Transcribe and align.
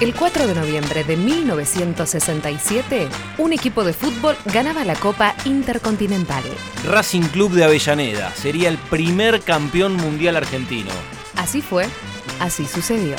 El 0.00 0.14
4 0.14 0.46
de 0.46 0.54
noviembre 0.54 1.04
de 1.04 1.14
1967, 1.18 3.06
un 3.36 3.52
equipo 3.52 3.84
de 3.84 3.92
fútbol 3.92 4.34
ganaba 4.46 4.82
la 4.86 4.94
Copa 4.94 5.34
Intercontinental. 5.44 6.42
Racing 6.86 7.28
Club 7.28 7.52
de 7.52 7.64
Avellaneda 7.64 8.30
sería 8.34 8.70
el 8.70 8.78
primer 8.78 9.42
campeón 9.42 9.96
mundial 9.96 10.36
argentino. 10.36 10.88
Así 11.36 11.60
fue, 11.60 11.86
así 12.40 12.64
sucedió. 12.64 13.16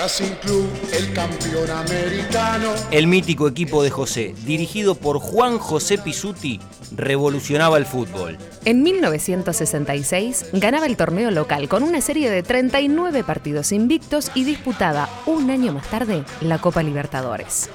Racing 0.00 0.34
Club, 0.42 0.68
el 0.92 1.12
campeón 1.12 1.68
americano. 1.70 2.72
El 2.92 3.08
mítico 3.08 3.48
equipo 3.48 3.82
de 3.82 3.90
José, 3.90 4.32
dirigido 4.46 4.94
por 4.94 5.18
Juan 5.18 5.58
José 5.58 5.98
Pisuti, 5.98 6.60
revolucionaba 6.94 7.78
el 7.78 7.84
fútbol. 7.84 8.38
En 8.64 8.84
1966 8.84 10.50
ganaba 10.52 10.86
el 10.86 10.96
torneo 10.96 11.32
local 11.32 11.68
con 11.68 11.82
una 11.82 12.00
serie 12.00 12.30
de 12.30 12.44
39 12.44 13.24
partidos 13.24 13.72
invictos 13.72 14.30
y 14.36 14.44
disputaba 14.44 15.08
un 15.26 15.50
año 15.50 15.72
más 15.72 15.90
tarde 15.90 16.22
la 16.42 16.58
Copa 16.58 16.84
Libertadores. 16.84 17.68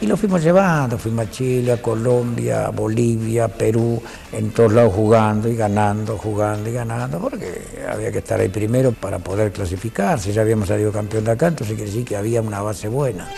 Y 0.00 0.06
lo 0.06 0.16
fuimos 0.16 0.42
llevando, 0.42 0.96
fuimos 0.96 1.26
a 1.26 1.30
Chile, 1.30 1.72
a 1.72 1.82
Colombia, 1.82 2.66
a 2.66 2.70
Bolivia, 2.70 3.48
Perú, 3.48 4.00
en 4.32 4.50
todos 4.50 4.72
lados 4.72 4.94
jugando 4.94 5.48
y 5.48 5.56
ganando, 5.56 6.16
jugando 6.16 6.70
y 6.70 6.72
ganando, 6.72 7.18
porque 7.18 7.62
había 7.90 8.12
que 8.12 8.18
estar 8.18 8.38
ahí 8.38 8.48
primero 8.48 8.92
para 8.92 9.18
poder 9.18 9.50
clasificar. 9.50 10.20
Si 10.20 10.32
ya 10.32 10.42
habíamos 10.42 10.68
salido 10.68 10.92
campeón 10.92 11.24
de 11.24 11.32
acá, 11.32 11.48
entonces 11.48 11.74
quiere 11.74 11.90
decir 11.90 12.06
que 12.06 12.16
había 12.16 12.40
una 12.40 12.62
base 12.62 12.86
buena. 12.86 13.28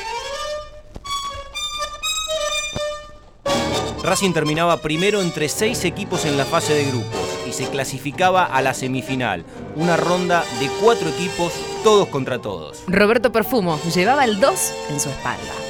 Racing 4.03 4.33
terminaba 4.33 4.77
primero 4.79 5.23
entre 5.23 5.49
seis 5.49 5.85
equipos 5.85 6.25
en 6.25 6.37
la 6.37 6.45
fase 6.45 6.75
de 6.75 6.85
grupos 6.85 7.21
y 7.47 7.53
se 7.53 7.69
clasificaba 7.69 8.45
a 8.45 8.61
la 8.61 8.75
semifinal, 8.75 9.45
una 9.77 9.97
ronda 9.97 10.45
de 10.59 10.71
cuatro 10.83 11.09
equipos, 11.09 11.53
todos 11.85 12.09
contra 12.09 12.39
todos. 12.39 12.83
Roberto 12.87 13.33
Perfumo 13.33 13.79
llevaba 13.95 14.25
el 14.25 14.41
2 14.41 14.73
en 14.91 15.01
su 15.01 15.09
espalda. 15.09 15.70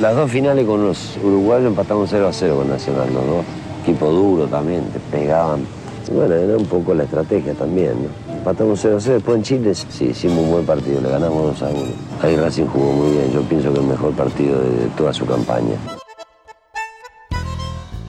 Las 0.00 0.16
dos 0.16 0.28
finales 0.28 0.66
con 0.66 0.84
los 0.84 1.16
uruguayos 1.22 1.68
empatamos 1.68 2.08
0 2.10 2.26
a 2.26 2.32
0 2.32 2.56
con 2.56 2.68
Nacional, 2.68 3.14
los 3.14 3.26
dos. 3.26 3.44
Equipo 3.84 4.10
duro 4.10 4.46
también, 4.48 4.84
te 4.90 4.98
pegaban. 4.98 5.64
Bueno, 6.12 6.34
era 6.34 6.56
un 6.56 6.66
poco 6.66 6.94
la 6.94 7.04
estrategia 7.04 7.54
también, 7.54 7.92
¿no? 8.02 8.34
Empatamos 8.34 8.80
0 8.82 8.96
a 8.96 9.00
0, 9.00 9.14
después 9.14 9.36
en 9.36 9.42
Chile 9.44 9.74
sí 9.74 10.06
hicimos 10.06 10.38
un 10.38 10.50
buen 10.50 10.66
partido, 10.66 11.00
le 11.00 11.08
ganamos 11.08 11.60
2 11.60 11.62
a 11.62 11.68
1. 11.68 11.82
Ahí 12.22 12.36
Racing 12.36 12.66
jugó 12.66 12.92
muy 12.92 13.12
bien, 13.12 13.32
yo 13.32 13.42
pienso 13.42 13.72
que 13.72 13.78
el 13.78 13.86
mejor 13.86 14.12
partido 14.14 14.58
de 14.58 14.88
toda 14.96 15.12
su 15.12 15.26
campaña. 15.26 15.76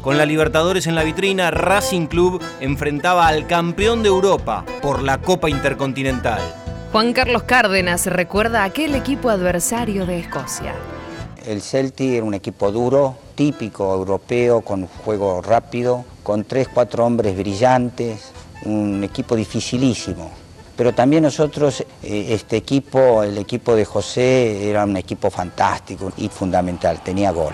Con 0.01 0.17
la 0.17 0.25
Libertadores 0.25 0.87
en 0.87 0.95
la 0.95 1.03
vitrina, 1.03 1.51
Racing 1.51 2.07
Club 2.07 2.41
enfrentaba 2.61 3.27
al 3.27 3.45
campeón 3.45 4.01
de 4.01 4.09
Europa 4.09 4.65
por 4.81 5.03
la 5.03 5.19
Copa 5.19 5.51
Intercontinental. 5.51 6.41
Juan 6.91 7.13
Carlos 7.13 7.43
Cárdenas 7.43 8.07
recuerda 8.07 8.63
aquel 8.63 8.95
equipo 8.95 9.29
adversario 9.29 10.05
de 10.05 10.19
Escocia. 10.19 10.73
El 11.47 11.61
Celtic 11.61 12.09
era 12.09 12.25
un 12.25 12.33
equipo 12.33 12.71
duro, 12.71 13.15
típico 13.35 13.93
europeo, 13.93 14.61
con 14.61 14.87
juego 14.87 15.43
rápido, 15.43 16.03
con 16.23 16.43
tres, 16.43 16.67
cuatro 16.73 17.05
hombres 17.05 17.37
brillantes, 17.37 18.31
un 18.63 19.03
equipo 19.03 19.35
dificilísimo. 19.35 20.31
Pero 20.75 20.93
también 20.93 21.23
nosotros, 21.23 21.81
eh, 22.01 22.27
este 22.29 22.57
equipo, 22.57 23.21
el 23.23 23.37
equipo 23.37 23.75
de 23.75 23.85
José, 23.85 24.69
era 24.69 24.85
un 24.85 24.97
equipo 24.97 25.29
fantástico 25.29 26.11
y 26.17 26.29
fundamental, 26.29 27.01
tenía 27.03 27.31
gol. 27.31 27.53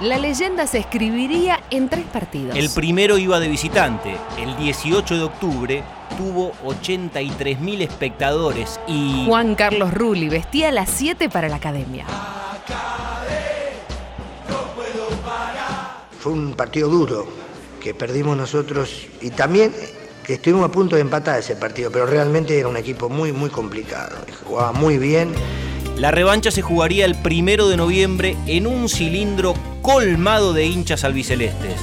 La 0.00 0.18
leyenda 0.18 0.66
se 0.66 0.78
escribiría 0.78 1.60
en 1.70 1.88
tres 1.88 2.04
partidos. 2.06 2.56
El 2.56 2.70
primero 2.70 3.16
iba 3.16 3.38
de 3.38 3.48
visitante. 3.48 4.16
El 4.38 4.56
18 4.56 5.16
de 5.16 5.22
octubre 5.22 5.82
tuvo 6.16 6.52
83.000 6.64 7.82
espectadores 7.82 8.80
y... 8.88 9.24
Juan 9.26 9.54
Carlos 9.54 9.94
Rulli 9.94 10.28
vestía 10.28 10.72
las 10.72 10.90
7 10.90 11.28
para 11.28 11.48
la 11.48 11.56
academia. 11.56 12.06
Fue 16.24 16.32
un 16.32 16.54
partido 16.54 16.88
duro 16.88 17.26
que 17.82 17.92
perdimos 17.92 18.34
nosotros 18.34 19.08
y 19.20 19.28
también 19.28 19.74
que 20.26 20.32
estuvimos 20.32 20.64
a 20.64 20.72
punto 20.72 20.96
de 20.96 21.02
empatar 21.02 21.38
ese 21.38 21.54
partido, 21.54 21.90
pero 21.92 22.06
realmente 22.06 22.58
era 22.58 22.66
un 22.66 22.78
equipo 22.78 23.10
muy, 23.10 23.30
muy 23.30 23.50
complicado. 23.50 24.16
Jugaba 24.46 24.72
muy 24.72 24.96
bien. 24.96 25.34
La 25.98 26.12
revancha 26.12 26.50
se 26.50 26.62
jugaría 26.62 27.04
el 27.04 27.14
primero 27.14 27.68
de 27.68 27.76
noviembre 27.76 28.38
en 28.46 28.66
un 28.66 28.88
cilindro 28.88 29.52
colmado 29.82 30.54
de 30.54 30.64
hinchas 30.64 31.04
albicelestes. 31.04 31.78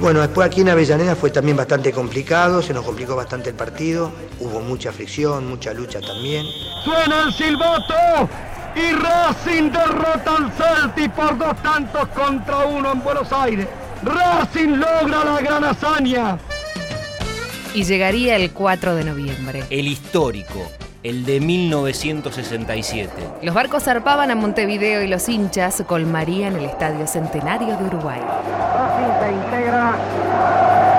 Bueno, 0.00 0.20
después 0.20 0.46
aquí 0.46 0.60
en 0.60 0.68
Avellaneda 0.68 1.16
fue 1.16 1.30
también 1.30 1.56
bastante 1.56 1.92
complicado, 1.92 2.60
se 2.60 2.74
nos 2.74 2.84
complicó 2.84 3.16
bastante 3.16 3.48
el 3.48 3.56
partido, 3.56 4.12
hubo 4.38 4.60
mucha 4.60 4.92
fricción, 4.92 5.48
mucha 5.48 5.72
lucha 5.72 6.02
también. 6.02 6.44
Suena 6.84 7.22
el 7.22 7.32
silbato 7.32 8.28
y 8.76 8.92
Racing 8.92 9.70
derrota 9.70 10.36
al 10.36 10.52
Celtic 10.52 11.10
por 11.12 11.38
dos 11.38 11.56
tantos 11.62 12.06
contra 12.08 12.66
uno 12.66 12.92
en 12.92 13.02
Buenos 13.02 13.32
Aires. 13.32 13.66
Racing 14.02 14.76
logra 14.76 15.24
la 15.24 15.40
gran 15.40 15.64
hazaña. 15.64 16.38
Y 17.74 17.84
llegaría 17.84 18.36
el 18.36 18.52
4 18.52 18.94
de 18.94 19.04
noviembre. 19.04 19.64
El 19.70 19.88
histórico, 19.88 20.70
el 21.02 21.24
de 21.24 21.40
1967. 21.40 23.10
Los 23.42 23.54
barcos 23.54 23.84
zarpaban 23.84 24.30
a 24.30 24.34
Montevideo 24.34 25.02
y 25.02 25.08
los 25.08 25.28
hinchas 25.28 25.82
colmarían 25.86 26.56
el 26.56 26.66
Estadio 26.66 27.06
Centenario 27.06 27.76
de 27.78 27.84
Uruguay. 27.84 28.20
Racing 28.20 29.12
se 29.20 29.32
integra 29.32 29.94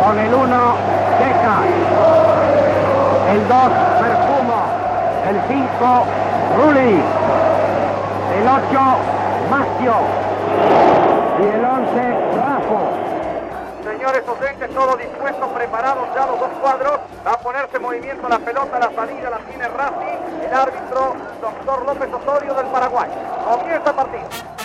con 0.04 0.20
el 0.20 0.34
1 0.34 0.76
Deca, 1.20 1.64
el 3.34 3.48
2 3.48 3.50
Perfumo, 4.02 4.66
el 5.30 5.38
5 5.48 6.28
Rulli, 6.58 7.02
el 8.34 8.48
8 8.48 8.80
Macio 9.50 9.96
y 11.40 11.44
el 11.44 11.64
11 11.64 12.36
Rafo. 12.36 13.08
Señores 13.84 14.26
docentes, 14.26 14.74
todos 14.74 14.98
dispuestos, 15.00 15.48
preparados 15.50 16.08
ya 16.14 16.26
los 16.26 16.40
dos 16.40 16.50
cuadros. 16.62 17.00
Va 17.26 17.32
a 17.32 17.40
ponerse 17.40 17.78
en 17.78 17.82
movimiento 17.82 18.28
la 18.28 18.40
pelota, 18.40 18.80
la 18.80 18.92
salida 18.94 19.30
la 19.30 19.38
tiene 19.40 19.68
Racing, 19.68 20.46
el 20.46 20.54
árbitro, 20.54 21.16
doctor 21.42 21.86
López 21.86 22.10
Osorio 22.14 22.54
del 22.54 22.66
Paraguay. 22.68 23.10
Comienza 23.46 23.90
el 23.90 23.96
partido. 23.96 24.58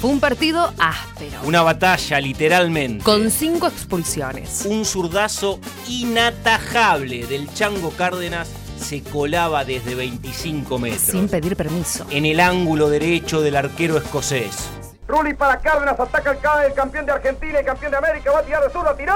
Fue 0.00 0.10
un 0.10 0.20
partido 0.20 0.72
áspero. 0.78 1.40
Una 1.44 1.62
batalla, 1.62 2.20
literalmente. 2.20 3.04
Con 3.04 3.30
cinco 3.30 3.68
expulsiones. 3.68 4.66
Un 4.66 4.84
zurdazo 4.84 5.60
inatajable 5.88 7.26
del 7.26 7.52
Chango 7.54 7.90
Cárdenas 7.90 8.48
se 8.82 9.02
colaba 9.02 9.64
desde 9.64 9.94
25 9.94 10.78
metros. 10.78 11.02
Sin 11.02 11.28
pedir 11.28 11.56
permiso. 11.56 12.04
En 12.10 12.26
el 12.26 12.40
ángulo 12.40 12.88
derecho 12.88 13.40
del 13.40 13.56
arquero 13.56 13.96
escocés. 13.96 14.68
Rulli 15.08 15.34
para 15.34 15.58
Cárdenas, 15.58 15.98
ataca 15.98 16.30
el, 16.32 16.38
ca- 16.38 16.64
el 16.64 16.72
campeón 16.74 17.04
de 17.06 17.12
Argentina 17.12 17.60
y 17.60 17.64
campeón 17.64 17.90
de 17.92 17.98
América, 17.98 18.30
va 18.32 18.38
a 18.38 18.42
tirar 18.42 18.62
de 18.64 18.70
zurda, 18.70 18.96
tiró. 18.96 19.14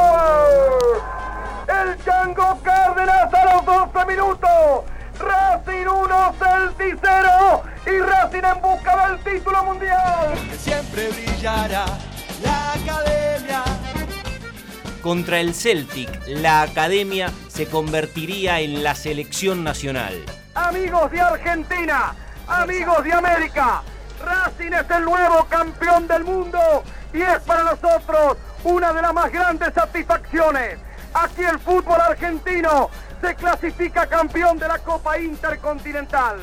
¡Gol! 0.00 1.02
El 1.68 2.04
Chango 2.04 2.58
Cárdenas 2.62 3.32
a 3.34 3.44
los 3.54 3.64
12 3.64 4.06
minutos. 4.06 4.50
Racing 5.18 5.86
1, 5.86 6.34
Celtic 6.38 6.98
0 7.02 7.62
y 7.86 7.98
Racing 8.00 8.42
en 8.44 8.62
busca 8.62 9.08
del 9.08 9.18
título 9.20 9.64
mundial. 9.64 10.34
siempre 10.58 11.08
brillará 11.10 11.84
la 12.42 12.72
academia. 12.72 13.62
Contra 15.02 15.40
el 15.40 15.54
Celtic, 15.54 16.10
la 16.26 16.60
academia 16.60 17.30
se 17.48 17.66
convertiría 17.66 18.60
en 18.60 18.82
la 18.82 18.94
selección 18.94 19.64
nacional. 19.64 20.14
Amigos 20.54 21.10
de 21.10 21.20
Argentina, 21.20 22.14
amigos 22.46 23.02
de 23.04 23.12
América, 23.14 23.82
Racing 24.22 24.72
es 24.72 24.90
el 24.90 25.04
nuevo 25.04 25.46
campeón 25.48 26.06
del 26.06 26.24
mundo 26.24 26.84
y 27.14 27.22
es 27.22 27.38
para 27.46 27.64
nosotros 27.64 28.36
una 28.62 28.92
de 28.92 29.00
las 29.00 29.14
más 29.14 29.32
grandes 29.32 29.72
satisfacciones. 29.72 30.78
Aquí 31.14 31.44
el 31.44 31.58
fútbol 31.58 31.98
argentino 31.98 32.90
se 33.22 33.34
clasifica 33.34 34.06
campeón 34.06 34.58
de 34.58 34.68
la 34.68 34.78
Copa 34.78 35.18
Intercontinental. 35.18 36.40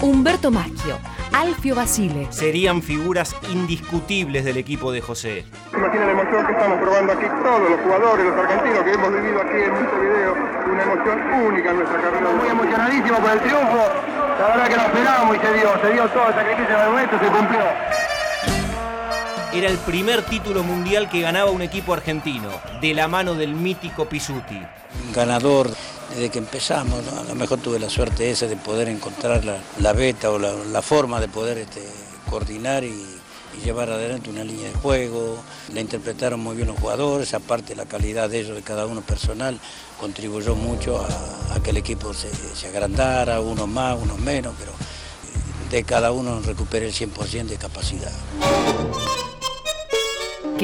Humberto 0.00 0.50
Maschio, 0.50 0.98
Alfio 1.32 1.74
Basile, 1.74 2.26
Serían 2.30 2.82
figuras 2.82 3.34
indiscutibles 3.50 4.44
del 4.44 4.56
equipo 4.56 4.92
de 4.92 5.00
José. 5.00 5.44
Imagina 5.72 6.06
la 6.06 6.12
emoción 6.12 6.46
que 6.46 6.52
estamos 6.52 6.78
probando 6.80 7.12
aquí 7.12 7.26
todos 7.42 7.70
los 7.70 7.80
jugadores, 7.80 8.26
los 8.26 8.38
argentinos 8.38 8.84
que 8.84 8.92
hemos 8.92 9.12
vivido 9.12 9.40
aquí 9.40 9.56
en 9.56 9.74
este 9.74 9.98
video, 10.00 10.34
una 10.72 10.82
emoción 10.82 11.44
única 11.46 11.70
en 11.70 11.76
nuestra 11.76 12.00
carrera. 12.00 12.30
Muy 12.30 12.48
emocionadísimo 12.48 13.18
por 13.18 13.30
el 13.30 13.40
triunfo, 13.40 13.82
la 14.38 14.46
verdad 14.48 14.68
que 14.68 14.76
lo 14.76 14.82
esperábamos 14.82 15.36
y 15.36 15.40
se 15.40 15.52
dio, 15.54 15.68
se 15.80 15.92
dio 15.92 16.08
todo 16.08 16.28
el 16.28 16.34
sacrificio 16.34 16.78
del 16.78 16.88
momento, 16.90 17.18
se 17.18 17.26
cumplió. 17.26 17.93
Era 19.54 19.68
el 19.70 19.78
primer 19.78 20.22
título 20.22 20.64
mundial 20.64 21.08
que 21.08 21.20
ganaba 21.20 21.52
un 21.52 21.62
equipo 21.62 21.94
argentino, 21.94 22.50
de 22.80 22.92
la 22.92 23.06
mano 23.06 23.34
del 23.34 23.54
mítico 23.54 24.08
Pisuti. 24.08 24.60
Ganador 25.14 25.70
desde 26.10 26.28
que 26.28 26.40
empezamos. 26.40 27.00
A 27.20 27.22
lo 27.22 27.36
mejor 27.36 27.60
tuve 27.60 27.78
la 27.78 27.88
suerte 27.88 28.32
esa 28.32 28.48
de 28.48 28.56
poder 28.56 28.88
encontrar 28.88 29.44
la, 29.44 29.58
la 29.78 29.92
beta 29.92 30.32
o 30.32 30.40
la, 30.40 30.52
la 30.52 30.82
forma 30.82 31.20
de 31.20 31.28
poder 31.28 31.58
este, 31.58 31.82
coordinar 32.28 32.82
y, 32.82 33.10
llevar 33.64 33.88
adelante 33.88 34.28
una 34.28 34.42
línea 34.42 34.68
de 34.68 34.74
juego. 34.74 35.38
La 35.72 35.80
interpretaron 35.80 36.40
muy 36.40 36.56
bien 36.56 36.66
los 36.66 36.76
jugadores, 36.80 37.32
aparte 37.34 37.76
la 37.76 37.86
calidad 37.86 38.28
de 38.28 38.40
ellos, 38.40 38.56
de 38.56 38.62
cada 38.62 38.84
uno 38.86 39.02
personal, 39.02 39.60
contribuyó 40.00 40.56
mucho 40.56 40.98
a, 41.00 41.60
que 41.60 41.70
el 41.70 41.76
equipo 41.76 42.12
se, 42.12 42.34
se, 42.34 42.66
agrandara, 42.66 43.40
unos 43.40 43.68
más, 43.68 43.96
unos 44.02 44.18
menos, 44.18 44.52
pero 44.58 44.72
de 45.70 45.84
cada 45.84 46.10
uno 46.10 46.40
recupere 46.40 46.86
el 46.88 46.92
100% 46.92 47.44
de 47.46 47.56
capacidad. 47.56 48.12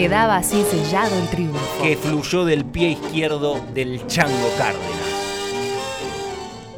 Quedaba 0.01 0.37
así 0.37 0.63
sellado 0.63 1.15
el 1.15 1.29
triunfo. 1.29 1.83
Que 1.83 1.95
fluyó 1.95 2.47
del 2.47 2.65
pie 2.65 2.93
izquierdo 2.93 3.61
del 3.75 4.07
Chango 4.07 4.49
Cárdenas 4.57 5.11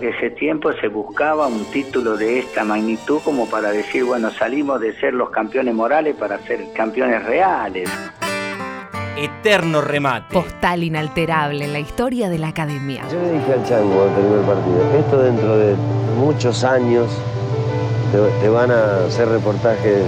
ese 0.01 0.31
tiempo 0.31 0.73
se 0.73 0.89
buscaba 0.89 1.47
un 1.47 1.65
título 1.67 2.17
de 2.17 2.41
esta 2.41 2.65
magnitud 2.65 3.21
como 3.25 3.47
para 3.47 3.71
decir, 3.71 4.03
bueno, 4.03 4.33
salimos 4.33 4.81
de 4.81 4.93
ser 4.99 5.15
los 5.15 5.31
campeones 5.31 5.73
morales 5.73 6.17
para 6.17 6.41
ser 6.41 6.73
campeones 6.73 7.25
reales. 7.25 7.89
Eterno 9.17 9.81
remate. 9.81 10.35
Postal 10.35 10.83
inalterable 10.83 11.67
en 11.67 11.73
la 11.73 11.79
historia 11.79 12.29
de 12.29 12.39
la 12.39 12.49
academia. 12.49 13.05
Yo 13.13 13.21
le 13.21 13.35
dije 13.35 13.53
al 13.53 13.65
Chango 13.65 14.03
al 14.03 14.41
el 14.41 14.45
partido, 14.45 14.99
esto 14.99 15.23
dentro 15.23 15.57
de 15.57 15.77
muchos 16.19 16.65
años 16.65 17.07
te, 18.41 18.49
van 18.49 18.73
a 18.73 19.07
hacer 19.07 19.29
reportajes 19.29 20.03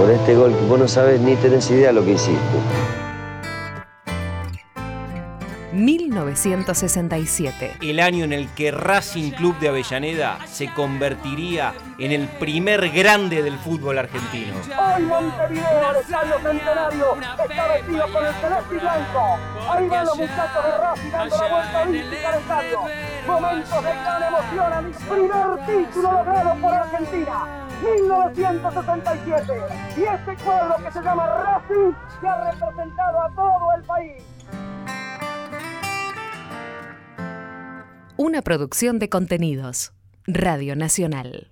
por 0.00 0.10
este 0.10 0.34
gol 0.34 0.50
que 0.56 0.64
vos 0.64 0.78
no 0.78 0.88
sabes 0.88 1.20
ni 1.20 1.36
tenés 1.36 1.70
idea 1.70 1.88
de 1.88 1.92
lo 1.92 2.02
que 2.02 2.12
hiciste. 2.12 2.79
1967. 6.24 7.76
El 7.80 8.00
año 8.00 8.24
en 8.24 8.32
el 8.32 8.48
que 8.50 8.70
Racing 8.70 9.30
Club 9.32 9.58
de 9.58 9.68
Avellaneda 9.68 10.38
se 10.46 10.72
convertiría 10.72 11.72
en 11.98 12.12
el 12.12 12.28
primer 12.28 12.90
grande 12.90 13.42
del 13.42 13.58
fútbol 13.58 13.98
argentino. 13.98 14.54
Hoy 14.78 15.02
Montevideo, 15.02 15.90
el 15.90 15.96
estadio 15.96 16.34
centenario, 16.42 17.16
está 17.48 17.68
vestido 17.68 18.12
con 18.12 18.26
el 18.26 18.34
celeste 18.34 18.74
y 18.74 18.78
blanco. 18.78 19.38
Ahí 19.70 19.88
van 19.88 20.06
los 20.06 20.16
muchachos 20.16 20.64
de 20.64 20.78
Racing 20.78 21.10
dando 21.10 21.36
la 21.36 21.48
vuelta 21.48 21.82
olímpica 21.82 22.28
al 22.28 22.40
estadio. 22.40 22.80
Momentos 23.26 23.84
de 23.84 23.90
gran 23.90 24.22
emoción, 24.22 24.72
el 24.72 24.90
primer 25.08 25.66
título 25.66 26.12
logrado 26.12 26.54
por 26.60 26.74
Argentina. 26.74 27.66
1967. 27.82 29.52
Y 29.96 30.02
este 30.02 30.36
cuadro 30.44 30.76
que 30.84 30.92
se 30.92 31.02
llama 31.02 31.26
Racing 31.26 31.92
que 32.20 32.28
ha 32.28 32.50
representado 32.50 33.22
a 33.22 33.30
todo 33.30 33.72
el 33.76 33.82
país. 33.84 34.22
Una 38.22 38.42
producción 38.42 38.98
de 38.98 39.08
contenidos. 39.08 39.94
Radio 40.26 40.76
Nacional. 40.76 41.49